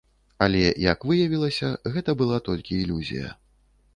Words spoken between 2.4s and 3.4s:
толькі ілюзія.